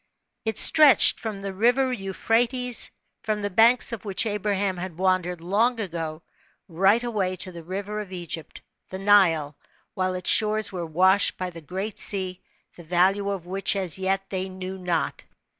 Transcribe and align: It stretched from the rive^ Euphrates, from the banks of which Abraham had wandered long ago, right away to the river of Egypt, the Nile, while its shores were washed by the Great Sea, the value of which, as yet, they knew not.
It 0.45 0.57
stretched 0.57 1.19
from 1.19 1.41
the 1.41 1.51
rive^ 1.51 1.95
Euphrates, 1.95 2.89
from 3.21 3.41
the 3.41 3.51
banks 3.51 3.91
of 3.91 4.03
which 4.03 4.25
Abraham 4.25 4.77
had 4.77 4.97
wandered 4.97 5.41
long 5.41 5.79
ago, 5.79 6.23
right 6.67 7.03
away 7.03 7.35
to 7.35 7.51
the 7.51 7.61
river 7.61 7.99
of 7.99 8.11
Egypt, 8.11 8.63
the 8.89 8.97
Nile, 8.97 9.55
while 9.93 10.15
its 10.15 10.31
shores 10.31 10.71
were 10.71 10.87
washed 10.87 11.37
by 11.37 11.51
the 11.51 11.61
Great 11.61 11.99
Sea, 11.99 12.41
the 12.75 12.83
value 12.83 13.29
of 13.29 13.45
which, 13.45 13.75
as 13.75 13.99
yet, 13.99 14.27
they 14.31 14.49
knew 14.49 14.79
not. 14.79 15.23